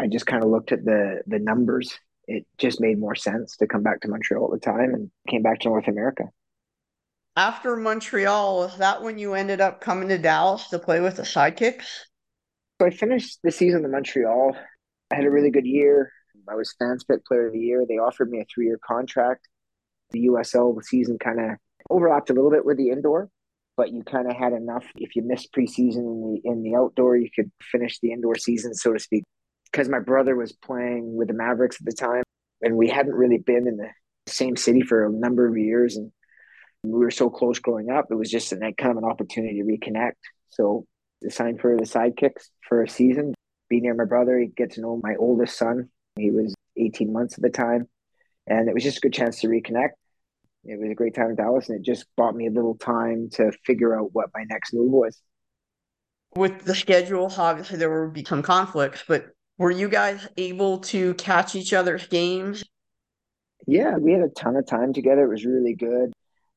[0.00, 3.66] I just kind of looked at the the numbers it just made more sense to
[3.66, 6.24] come back to Montreal at the time and came back to North America.
[7.36, 11.22] After Montreal, was that when you ended up coming to Dallas to play with the
[11.22, 11.86] Sidekicks?
[12.80, 14.56] So I finished the season in Montreal.
[15.10, 16.12] I had a really good year.
[16.48, 17.84] I was fans pick Player of the Year.
[17.88, 19.48] They offered me a three year contract.
[20.10, 21.50] The USL season kind of
[21.88, 23.30] overlapped a little bit with the indoor,
[23.78, 24.84] but you kind of had enough.
[24.96, 28.74] If you missed preseason in the in the outdoor, you could finish the indoor season,
[28.74, 29.24] so to speak
[29.70, 32.24] because my brother was playing with the Mavericks at the time,
[32.60, 33.88] and we hadn't really been in the
[34.26, 36.10] same city for a number of years, and
[36.82, 38.06] we were so close growing up.
[38.10, 40.12] It was just an, kind of an opportunity to reconnect.
[40.48, 40.84] So
[41.24, 43.34] I signed for the Sidekicks for a season,
[43.68, 45.88] be near my brother, get to know my oldest son.
[46.16, 47.88] He was 18 months at the time,
[48.46, 49.90] and it was just a good chance to reconnect.
[50.64, 53.30] It was a great time in Dallas, and it just bought me a little time
[53.34, 55.20] to figure out what my next move was.
[56.36, 61.14] With the schedule, obviously there would be some conflicts, but were you guys able to
[61.14, 62.64] catch each other's games?
[63.66, 65.24] Yeah, we had a ton of time together.
[65.24, 66.12] It was really good.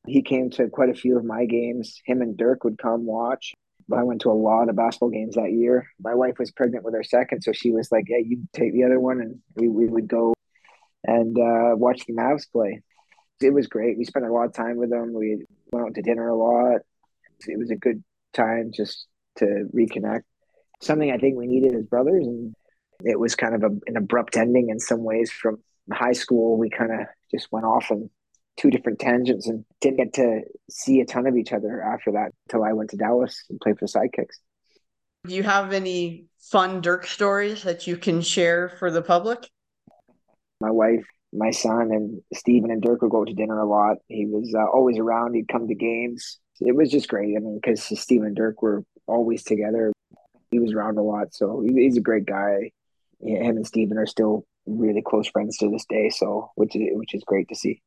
[0.08, 2.02] He came to quite a few of my games.
[2.06, 3.54] Him and Dirk would come watch.
[3.94, 5.88] I went to a lot of basketball games that year.
[6.00, 8.84] My wife was pregnant with our second, so she was like, "Yeah, you take the
[8.84, 10.34] other one," and we, we would go
[11.04, 12.82] and uh, watch the Mavs play.
[13.42, 13.98] It was great.
[13.98, 15.14] We spent a lot of time with them.
[15.14, 16.82] We went out to dinner a lot.
[17.48, 20.22] It was a good time just to reconnect.
[20.82, 22.56] Something I think we needed as brothers, and
[23.04, 25.58] it was kind of a, an abrupt ending in some ways from
[25.92, 26.58] high school.
[26.58, 27.00] We kind of
[27.30, 28.10] just went off on
[28.58, 32.32] two different tangents and didn't get to see a ton of each other after that
[32.48, 34.40] until I went to Dallas and played for the Sidekicks.
[35.28, 39.48] Do you have any fun Dirk stories that you can share for the public?
[40.60, 43.98] My wife, my son, and Steven and Dirk would go to dinner a lot.
[44.08, 45.34] He was uh, always around.
[45.34, 46.40] He'd come to games.
[46.60, 47.36] It was just great.
[47.36, 49.92] I mean, because Steven and Dirk were always together.
[50.52, 52.72] He was around a lot, so he's a great guy
[53.24, 56.10] him and Steven are still really close friends to this day.
[56.10, 57.82] So, which is which is great to see.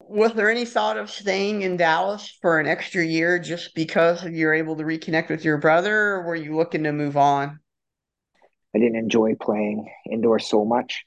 [0.00, 4.52] Was there any thought of staying in Dallas for an extra year just because you're
[4.52, 7.58] able to reconnect with your brother, or were you looking to move on?
[8.74, 11.04] I didn't enjoy playing indoors so much.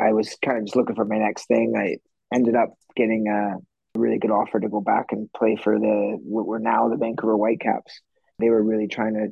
[0.00, 1.74] I was kind of just looking for my next thing.
[1.76, 1.96] I
[2.34, 3.56] ended up getting a
[3.98, 7.36] really good offer to go back and play for the what were now the Vancouver
[7.36, 8.00] Whitecaps.
[8.38, 9.28] They were really trying to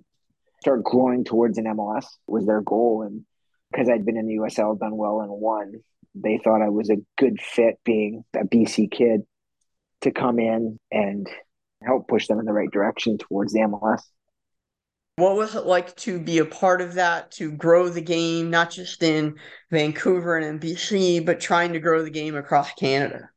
[0.60, 3.24] start growing towards an MLS was their goal, and
[3.70, 5.72] because I'd been in the USL, done well, and won,
[6.14, 9.22] they thought I was a good fit being a BC kid
[10.02, 11.28] to come in and
[11.82, 14.02] help push them in the right direction towards the MLS.
[15.18, 18.70] What was it like to be a part of that, to grow the game, not
[18.70, 19.36] just in
[19.70, 23.28] Vancouver and in BC, but trying to grow the game across Canada?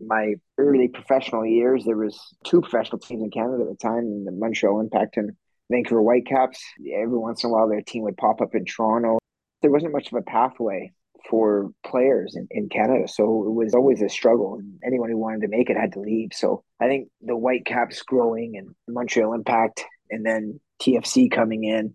[0.00, 4.32] My early professional years, there was two professional teams in Canada at the time, the
[4.32, 5.30] Montreal Impact and
[5.70, 6.60] Vancouver Whitecaps.
[6.80, 9.18] Every once in a while, their team would pop up in Toronto
[9.62, 10.92] there wasn't much of a pathway
[11.30, 13.06] for players in, in Canada.
[13.06, 14.56] So it was always a struggle.
[14.56, 16.30] And anyone who wanted to make it had to leave.
[16.34, 21.94] So I think the Whitecaps growing and Montreal Impact and then TFC coming in,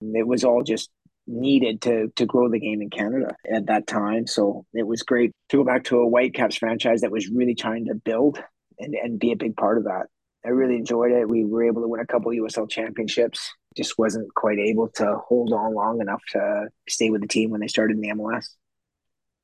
[0.00, 0.90] it was all just
[1.26, 4.26] needed to to grow the game in Canada at that time.
[4.26, 7.86] So it was great to go back to a Whitecaps franchise that was really trying
[7.86, 8.42] to build
[8.78, 10.06] and, and be a big part of that.
[10.44, 11.28] I really enjoyed it.
[11.28, 13.52] We were able to win a couple USL championships.
[13.76, 17.60] Just wasn't quite able to hold on long enough to stay with the team when
[17.60, 18.46] they started in the MLS.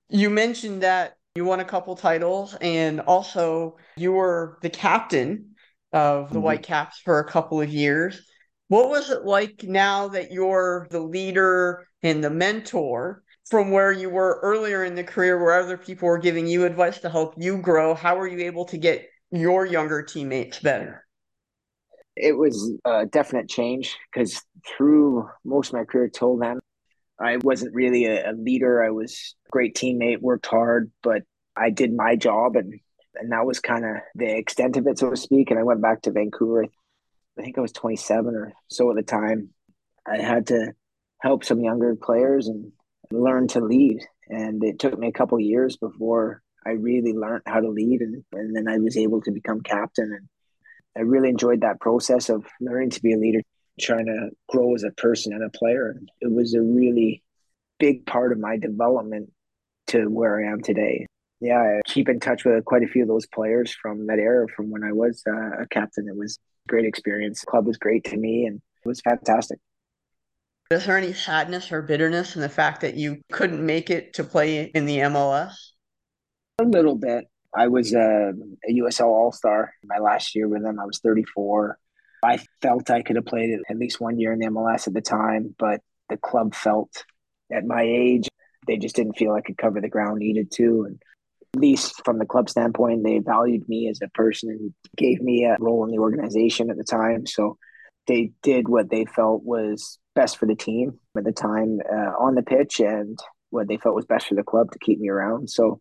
[0.08, 5.54] You mentioned that you won a couple titles and also you were the captain
[5.92, 6.44] of the mm-hmm.
[6.44, 8.24] Whitecaps for a couple of years.
[8.72, 14.08] What was it like now that you're the leader and the mentor from where you
[14.08, 17.58] were earlier in the career where other people were giving you advice to help you
[17.58, 17.94] grow?
[17.94, 21.04] How were you able to get your younger teammates better?
[22.16, 26.58] It was a definite change because through most of my career till then,
[27.20, 28.82] I wasn't really a, a leader.
[28.82, 32.80] I was a great teammate, worked hard, but I did my job and
[33.16, 35.50] and that was kind of the extent of it, so to speak.
[35.50, 36.68] And I went back to Vancouver
[37.38, 39.50] I think I was 27 or so at the time.
[40.06, 40.72] I had to
[41.20, 42.72] help some younger players and
[43.10, 44.00] learn to lead.
[44.28, 48.00] And it took me a couple years before I really learned how to lead.
[48.00, 50.12] And, and then I was able to become captain.
[50.12, 50.28] And
[50.96, 53.40] I really enjoyed that process of learning to be a leader,
[53.80, 55.90] trying to grow as a person and a player.
[55.90, 57.22] And it was a really
[57.78, 59.30] big part of my development
[59.88, 61.06] to where I am today.
[61.40, 64.46] Yeah, I keep in touch with quite a few of those players from that era,
[64.54, 66.08] from when I was uh, a captain.
[66.08, 67.40] It was great experience.
[67.40, 69.58] The club was great to me and it was fantastic.
[70.70, 74.24] Is there any sadness or bitterness in the fact that you couldn't make it to
[74.24, 75.52] play in the MLS?
[76.58, 77.26] A little bit.
[77.54, 80.80] I was um, a, a USL All Star my last year with them.
[80.80, 81.78] I was 34.
[82.24, 85.00] I felt I could have played at least one year in the MLS at the
[85.00, 87.04] time, but the club felt
[87.52, 88.28] at my age,
[88.66, 90.84] they just didn't feel I could cover the ground needed to.
[90.88, 91.02] And
[91.56, 95.56] least from the club standpoint, they valued me as a person and gave me a
[95.60, 97.26] role in the organization at the time.
[97.26, 97.58] So
[98.06, 102.34] they did what they felt was best for the team at the time uh, on
[102.34, 103.18] the pitch and
[103.50, 105.50] what they felt was best for the club to keep me around.
[105.50, 105.80] So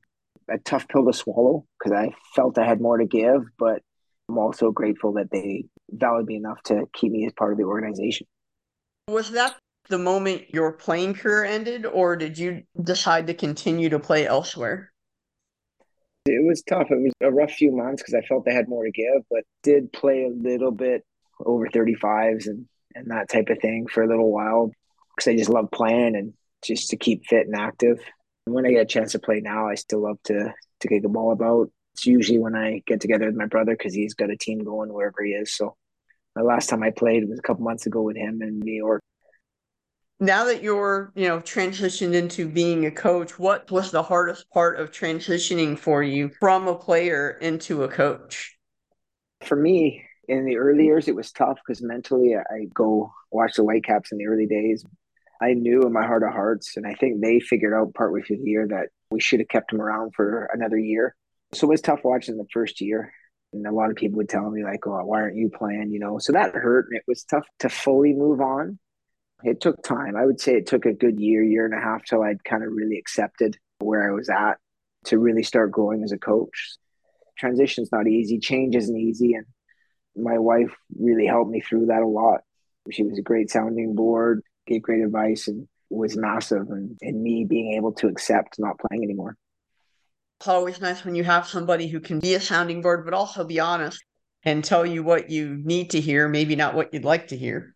[0.50, 3.82] a tough pill to swallow because I felt I had more to give, but
[4.30, 7.64] I'm also grateful that they valued me enough to keep me as part of the
[7.64, 8.28] organization.
[9.08, 9.58] Was that
[9.90, 14.90] the moment your playing career ended, or did you decide to continue to play elsewhere?
[16.26, 16.92] It was tough.
[16.92, 19.44] It was a rough few months because I felt they had more to give, but
[19.64, 21.04] did play a little bit
[21.44, 24.72] over 35s and, and that type of thing for a little while
[25.16, 28.00] because I just love playing and just to keep fit and active.
[28.46, 31.02] And when I get a chance to play now, I still love to to kick
[31.02, 31.72] the ball about.
[31.94, 34.94] It's usually when I get together with my brother because he's got a team going
[34.94, 35.56] wherever he is.
[35.56, 35.76] So
[36.36, 39.02] the last time I played was a couple months ago with him in New York
[40.22, 44.80] now that you're you know transitioned into being a coach what was the hardest part
[44.80, 48.56] of transitioning for you from a player into a coach?
[49.42, 53.64] For me in the early years it was tough because mentally i go watch the
[53.64, 54.86] whitecaps in the early days.
[55.42, 58.38] I knew in my heart of hearts and i think they figured out partway through
[58.38, 61.16] the year that we should have kept him around for another year.
[61.54, 63.12] So it was tough watching the first year
[63.54, 65.90] and a lot of people would tell me like oh why aren't you playing?
[65.90, 66.20] You know?
[66.20, 68.78] So that hurt and it was tough to fully move on
[69.43, 70.15] it took time.
[70.15, 72.63] I would say it took a good year, year and a half till I'd kind
[72.63, 74.58] of really accepted where I was at
[75.06, 76.75] to really start growing as a coach.
[77.38, 79.34] Transition's not easy, change isn't easy.
[79.34, 79.45] And
[80.15, 82.41] my wife really helped me through that a lot.
[82.91, 86.67] She was a great sounding board, gave great advice, and was massive
[87.01, 89.36] in me being able to accept not playing anymore.
[90.39, 93.43] It's always nice when you have somebody who can be a sounding board, but also
[93.43, 94.04] be honest
[94.43, 97.75] and tell you what you need to hear, maybe not what you'd like to hear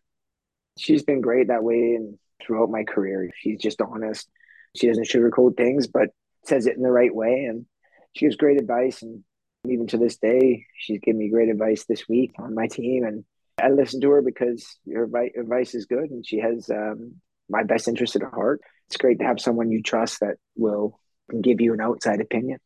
[0.78, 3.30] she's been great that way and throughout my career.
[3.36, 4.28] She's just honest.
[4.76, 6.10] She doesn't sugarcoat things, but
[6.44, 7.44] says it in the right way.
[7.44, 7.66] And
[8.14, 9.02] she gives great advice.
[9.02, 9.24] And
[9.66, 13.04] even to this day, she's given me great advice this week on my team.
[13.04, 13.24] And
[13.58, 15.08] I listen to her because her
[15.38, 17.16] advice is good and she has um,
[17.48, 18.60] my best interest at heart.
[18.88, 21.00] It's great to have someone you trust that will
[21.40, 22.58] give you an outside opinion.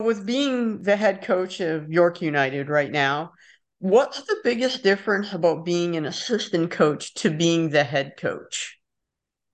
[0.00, 3.32] With being the head coach of York United right now,
[3.80, 8.78] What's the biggest difference about being an assistant coach to being the head coach?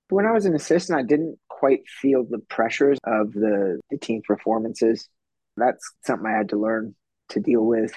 [0.09, 4.23] When I was an assistant, I didn't quite feel the pressures of the, the team
[4.27, 5.09] performances.
[5.57, 6.97] That's something I had to learn
[7.31, 7.93] to deal with.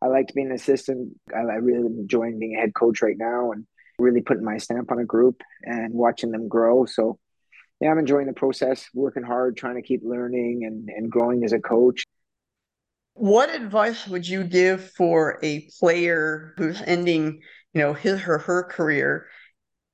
[0.00, 1.14] I liked being an assistant.
[1.36, 3.66] I, I really enjoying being a head coach right now and
[3.98, 6.86] really putting my stamp on a group and watching them grow.
[6.86, 7.18] So,
[7.78, 11.52] yeah, I'm enjoying the process, working hard, trying to keep learning and, and growing as
[11.52, 12.04] a coach.
[13.18, 17.40] What advice would you give for a player who's ending,
[17.72, 19.26] you know, his or her career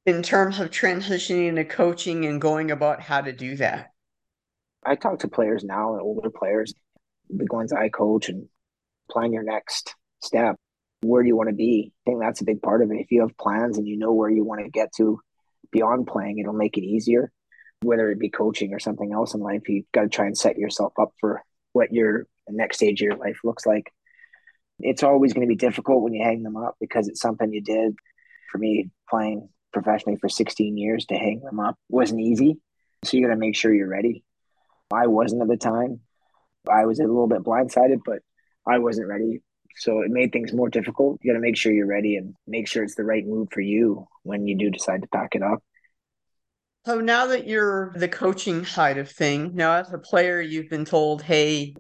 [0.04, 3.92] in terms of transitioning to coaching and going about how to do that?
[4.84, 6.74] I talk to players now, and older players,
[7.30, 8.46] the ones I coach, and
[9.10, 10.56] plan your next step.
[11.00, 11.94] Where do you want to be?
[12.06, 13.00] I think that's a big part of it.
[13.00, 15.18] If you have plans and you know where you want to get to
[15.72, 17.32] beyond playing, it'll make it easier.
[17.80, 20.58] Whether it be coaching or something else in life, you've got to try and set
[20.58, 23.92] yourself up for what your next stage of your life looks like.
[24.80, 27.62] It's always going to be difficult when you hang them up because it's something you
[27.62, 27.94] did.
[28.50, 32.58] For me, playing professionally for 16 years to hang them up wasn't easy.
[33.04, 34.24] So you got to make sure you're ready.
[34.92, 36.00] I wasn't at the time.
[36.70, 38.20] I was a little bit blindsided, but
[38.66, 39.42] I wasn't ready.
[39.76, 41.18] So it made things more difficult.
[41.22, 43.60] You got to make sure you're ready and make sure it's the right move for
[43.60, 45.62] you when you do decide to pack it up.
[46.86, 50.84] So now that you're the coaching side of thing, now as a player, you've been
[50.84, 51.74] told, hey,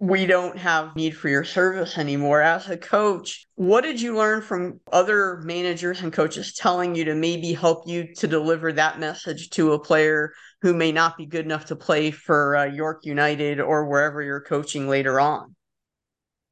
[0.00, 2.40] we don't have need for your service anymore.
[2.40, 7.16] As a coach, what did you learn from other managers and coaches telling you to
[7.16, 10.32] maybe help you to deliver that message to a player
[10.62, 14.40] who may not be good enough to play for uh, York United or wherever you're
[14.40, 15.56] coaching later on?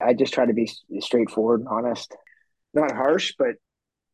[0.01, 2.14] I just try to be straightforward and honest,
[2.74, 3.55] not harsh, but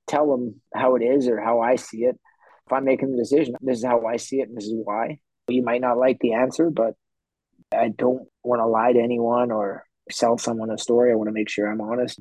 [0.07, 2.19] tell them how it is or how I see it.
[2.67, 5.21] If I'm making the decision, this is how I see it and this is why.
[5.49, 6.95] You might not like the answer, but
[7.73, 11.13] I don't want to lie to anyone or sell someone a story.
[11.13, 12.21] I want to make sure I'm honest.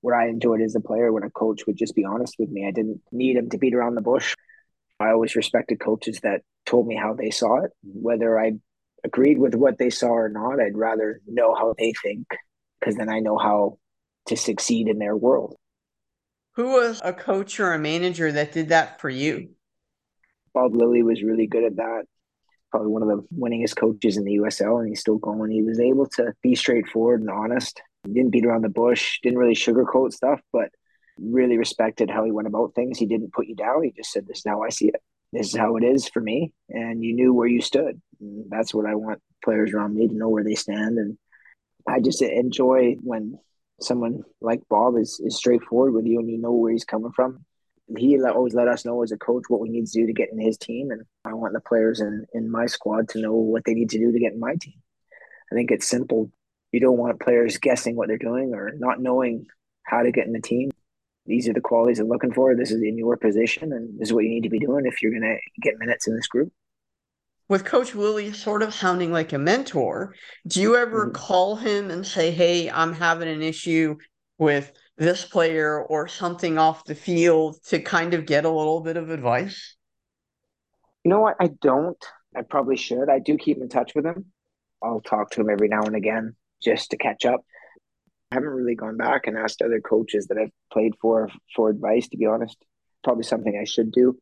[0.00, 2.66] What I enjoyed as a player when a coach would just be honest with me.
[2.66, 4.34] I didn't need him to beat around the bush.
[4.98, 7.70] I always respected coaches that told me how they saw it.
[7.82, 8.52] Whether I
[9.04, 12.26] agreed with what they saw or not, I'd rather know how they think
[12.80, 13.78] because then I know how
[14.26, 15.56] to succeed in their world.
[16.54, 19.50] Who was a coach or a manager that did that for you?
[20.52, 22.02] Bob Lilley was really good at that.
[22.72, 25.52] Probably one of the winningest coaches in the USL, and he's still going.
[25.52, 27.80] He was able to be straightforward and honest.
[28.04, 30.70] He didn't beat around the bush, didn't really sugarcoat stuff, but
[31.18, 32.98] really respected how he went about things.
[32.98, 33.84] He didn't put you down.
[33.84, 35.00] He just said, This is how I see it.
[35.32, 36.52] This is how it is for me.
[36.68, 38.00] And you knew where you stood.
[38.20, 40.98] And that's what I want players around me to know where they stand.
[40.98, 41.16] And
[41.86, 43.38] I just enjoy when
[43.80, 47.44] someone like Bob is, is straightforward with you and you know where he's coming from.
[47.96, 50.30] He always let us know as a coach what we need to do to get
[50.32, 50.90] in his team.
[50.90, 53.98] And I want the players in, in my squad to know what they need to
[53.98, 54.74] do to get in my team.
[55.50, 56.30] I think it's simple.
[56.72, 59.46] You don't want players guessing what they're doing or not knowing
[59.84, 60.70] how to get in the team.
[61.26, 62.54] These are the qualities I'm looking for.
[62.56, 65.02] This is in your position, and this is what you need to be doing if
[65.02, 66.52] you're going to get minutes in this group
[67.52, 70.14] with Coach Lilley sort of sounding like a mentor,
[70.46, 71.12] do you ever mm-hmm.
[71.12, 73.98] call him and say, Hey, I'm having an issue
[74.38, 74.72] with
[75.02, 79.10] this player or something off the field to kind of get a little bit of
[79.10, 79.76] advice?
[81.04, 81.36] You know what?
[81.40, 82.02] I don't.
[82.36, 83.10] I probably should.
[83.10, 84.26] I do keep in touch with him.
[84.82, 87.40] I'll talk to him every now and again just to catch up.
[88.30, 92.08] I haven't really gone back and asked other coaches that I've played for for advice,
[92.08, 92.56] to be honest.
[93.04, 94.16] Probably something I should do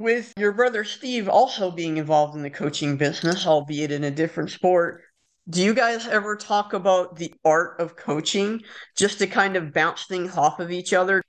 [0.00, 4.50] with your brother Steve also being involved in the coaching business, albeit in a different
[4.50, 5.02] sport,
[5.48, 8.62] do you guys ever talk about the art of coaching
[8.96, 11.22] just to kind of bounce things off of each other?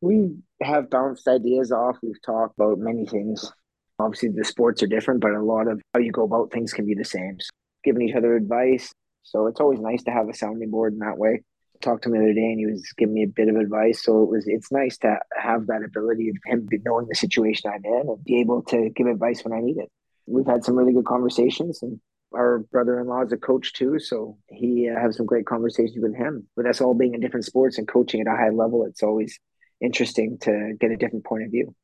[0.00, 1.96] We have bounced ideas off.
[2.02, 3.50] We've talked about many things.
[3.98, 6.86] Obviously, the sports are different, but a lot of how you go about things can
[6.86, 7.38] be the same.
[7.40, 7.48] So
[7.84, 8.92] giving each other advice.
[9.24, 11.42] So it's always nice to have a sounding board in that way
[11.80, 14.02] talked to him the other day and he was giving me a bit of advice.
[14.02, 17.84] So it was it's nice to have that ability of him knowing the situation I'm
[17.84, 19.90] in and be able to give advice when I need it.
[20.26, 22.00] We've had some really good conversations and
[22.34, 26.46] our brother-in-law is a coach too, so he uh, has some great conversations with him.
[26.56, 29.38] With us all being in different sports and coaching at a high level, it's always
[29.80, 31.74] interesting to get a different point of view.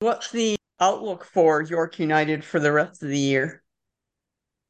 [0.00, 3.62] What's the outlook for York United for the rest of the year?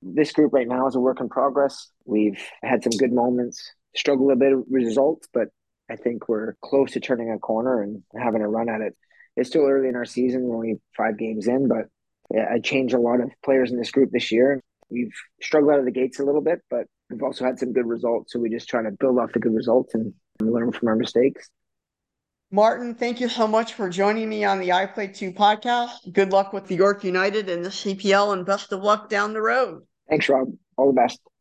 [0.02, 1.90] This group right now is a work in progress.
[2.04, 3.62] We've had some good moments
[3.94, 5.48] struggle a bit with results, but
[5.90, 8.96] I think we're close to turning a corner and having a run at it.
[9.36, 11.86] It's still early in our season, we're only five games in, but
[12.36, 14.60] I changed a lot of players in this group this year.
[14.90, 17.86] We've struggled out of the gates a little bit, but we've also had some good
[17.86, 18.32] results.
[18.32, 21.48] So we're just try to build off the good results and learn from our mistakes.
[22.52, 26.12] Martin, thank you so much for joining me on the I Played Too podcast.
[26.12, 29.40] Good luck with the York United and the CPL and best of luck down the
[29.40, 29.82] road.
[30.08, 30.48] Thanks, Rob.
[30.76, 31.20] All the best.